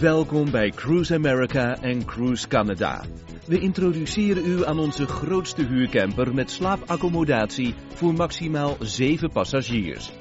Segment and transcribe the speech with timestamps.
[0.00, 3.04] Welkom bij Cruise America en Cruise Canada.
[3.46, 10.12] We introduceren u aan onze grootste huurcamper met slaapaccommodatie voor maximaal 7 passagiers.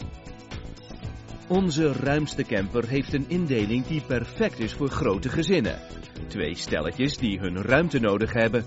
[1.48, 5.80] Onze ruimste camper heeft een indeling die perfect is voor grote gezinnen.
[6.28, 8.66] Twee stelletjes die hun ruimte nodig hebben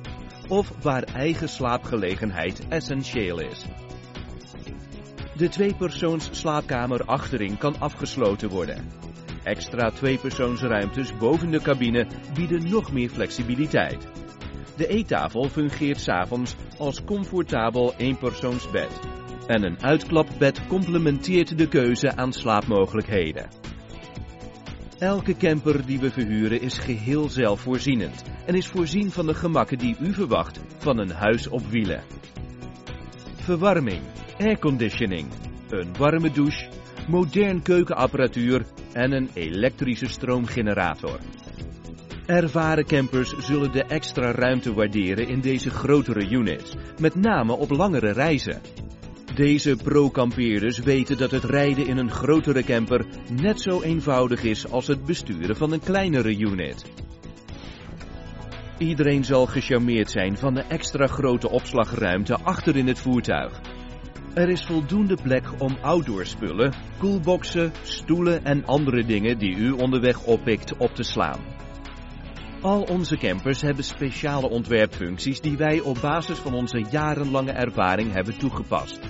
[0.48, 3.64] of waar eigen slaapgelegenheid essentieel is.
[5.36, 9.10] De tweepersoons slaapkamer achterin kan afgesloten worden.
[9.44, 14.08] Extra tweepersoonsruimtes boven de cabine bieden nog meer flexibiliteit.
[14.76, 19.00] De eettafel fungeert s'avonds als comfortabel eenpersoonsbed.
[19.46, 23.48] En een uitklapbed complementeert de keuze aan slaapmogelijkheden.
[24.98, 29.96] Elke camper die we verhuren is geheel zelfvoorzienend en is voorzien van de gemakken die
[30.00, 32.02] u verwacht van een huis op wielen.
[33.34, 34.02] Verwarming,
[34.38, 35.28] airconditioning,
[35.68, 36.68] een warme douche,
[37.08, 41.18] modern keukenapparatuur en een elektrische stroomgenerator.
[42.26, 48.12] Ervaren campers zullen de extra ruimte waarderen in deze grotere units, met name op langere
[48.12, 48.60] reizen.
[49.34, 53.06] Deze pro-kampeerders weten dat het rijden in een grotere camper
[53.40, 56.92] net zo eenvoudig is als het besturen van een kleinere unit.
[58.78, 63.71] Iedereen zal gecharmeerd zijn van de extra grote opslagruimte achter in het voertuig.
[64.34, 70.76] Er is voldoende plek om outdoorspullen, koelboxen, stoelen en andere dingen die u onderweg oppikt
[70.76, 71.40] op te slaan.
[72.60, 78.38] Al onze campers hebben speciale ontwerpfuncties die wij op basis van onze jarenlange ervaring hebben
[78.38, 79.00] toegepast.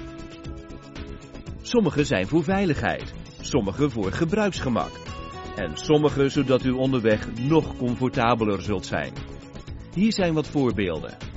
[1.61, 4.91] Sommige zijn voor veiligheid, sommige voor gebruiksgemak
[5.56, 9.12] en sommige zodat u onderweg nog comfortabeler zult zijn.
[9.95, 11.31] Hier zijn wat voorbeelden.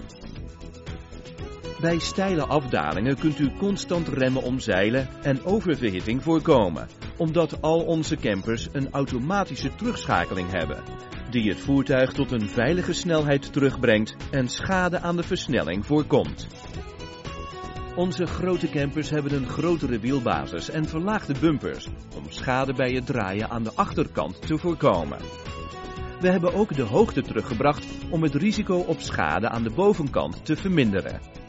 [1.85, 8.67] Bij steile afdalingen kunt u constant remmen omzeilen en oververhitting voorkomen, omdat al onze campers
[8.71, 10.83] een automatische terugschakeling hebben,
[11.29, 16.47] die het voertuig tot een veilige snelheid terugbrengt en schade aan de versnelling voorkomt.
[17.95, 23.49] Onze grote campers hebben een grotere wielbasis en verlaagde bumpers om schade bij het draaien
[23.49, 25.19] aan de achterkant te voorkomen.
[26.19, 30.55] We hebben ook de hoogte teruggebracht om het risico op schade aan de bovenkant te
[30.55, 31.44] verminderen.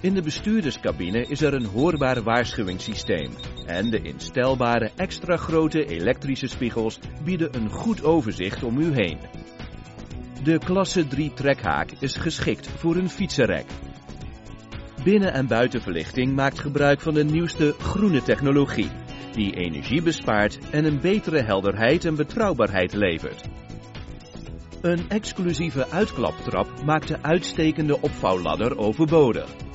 [0.00, 3.30] In de bestuurderscabine is er een hoorbaar waarschuwingssysteem
[3.66, 9.18] en de instelbare extra grote elektrische spiegels bieden een goed overzicht om u heen.
[10.42, 13.64] De klasse 3 trekhaak is geschikt voor een fietsenrek.
[15.04, 18.90] Binnen- en buitenverlichting maakt gebruik van de nieuwste groene technologie,
[19.32, 23.48] die energie bespaart en een betere helderheid en betrouwbaarheid levert.
[24.80, 29.66] Een exclusieve uitklaptrap maakt de uitstekende opvouwladder overbodig.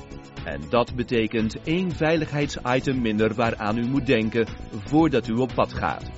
[0.44, 6.10] En dat betekent één veiligheidsitem minder waaraan u moet denken voordat u op pad gaat.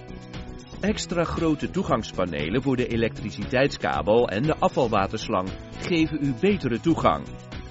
[0.81, 5.48] Extra grote toegangspanelen voor de elektriciteitskabel en de afvalwaterslang
[5.78, 7.26] geven u betere toegang.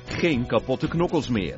[0.06, 1.56] Geen kapotte knokkels meer.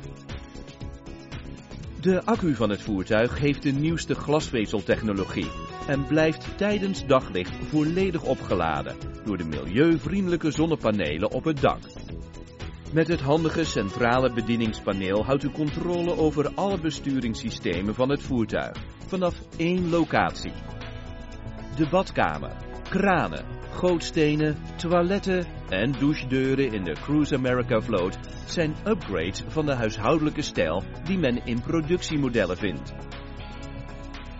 [2.00, 5.50] De accu van het voertuig heeft de nieuwste glasvezeltechnologie
[5.86, 11.78] en blijft tijdens daglicht volledig opgeladen door de milieuvriendelijke zonnepanelen op het dak.
[12.92, 18.76] Met het handige centrale bedieningspaneel houdt u controle over alle besturingssystemen van het voertuig
[19.06, 20.52] vanaf één locatie.
[21.76, 22.56] De badkamer,
[22.88, 30.42] kranen, gootstenen, toiletten en douchedeuren in de Cruise America vloot zijn upgrades van de huishoudelijke
[30.42, 32.94] stijl die men in productiemodellen vindt.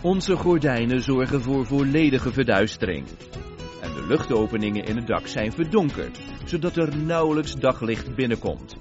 [0.03, 3.07] Onze gordijnen zorgen voor volledige verduistering.
[3.99, 8.77] De luchtopeningen in het dak zijn verdonkerd, zodat er nauwelijks daglicht binnenkomt.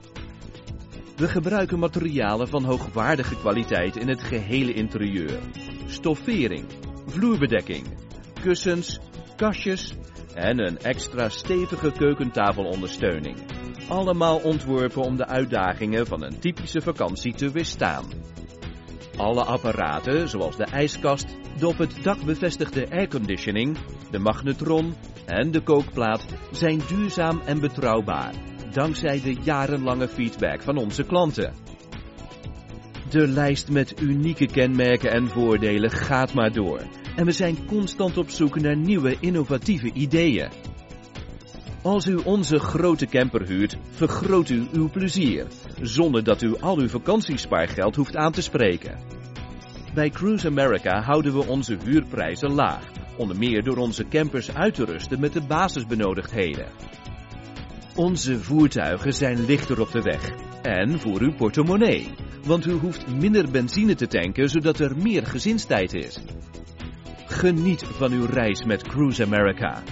[1.15, 5.39] We gebruiken materialen van hoogwaardige kwaliteit in het gehele interieur.
[5.85, 6.65] Stoffering,
[7.05, 7.85] vloerbedekking,
[8.41, 8.99] kussens,
[9.35, 9.93] kastjes
[10.33, 13.37] en een extra stevige keukentafelondersteuning.
[13.87, 18.05] Allemaal ontworpen om de uitdagingen van een typische vakantie te weerstaan.
[19.17, 23.77] Alle apparaten, zoals de ijskast, de op het dak bevestigde airconditioning,
[24.11, 24.93] de magnetron
[25.25, 28.33] en de kookplaat, zijn duurzaam en betrouwbaar,
[28.71, 31.53] dankzij de jarenlange feedback van onze klanten.
[33.09, 36.81] De lijst met unieke kenmerken en voordelen gaat maar door.
[37.15, 40.49] En we zijn constant op zoek naar nieuwe innovatieve ideeën.
[41.87, 45.47] Als u onze grote camper huurt, vergroot u uw plezier,
[45.81, 48.99] zonder dat u al uw vakantiespaargeld hoeft aan te spreken.
[49.93, 52.83] Bij Cruise America houden we onze huurprijzen laag,
[53.17, 56.67] onder meer door onze campers uit te rusten met de basisbenodigdheden.
[57.95, 60.29] Onze voertuigen zijn lichter op de weg
[60.61, 62.09] en voor uw portemonnee,
[62.45, 66.19] want u hoeft minder benzine te tanken zodat er meer gezinstijd is.
[67.25, 69.83] Geniet van uw reis met Cruise America.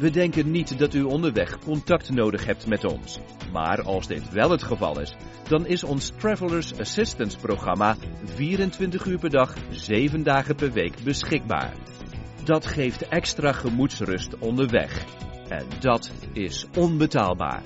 [0.00, 3.18] We denken niet dat u onderweg contact nodig hebt met ons.
[3.52, 5.16] Maar als dit wel het geval is,
[5.48, 11.72] dan is ons Travelers Assistance programma 24 uur per dag, 7 dagen per week beschikbaar.
[12.44, 15.04] Dat geeft extra gemoedsrust onderweg.
[15.48, 17.62] En dat is onbetaalbaar.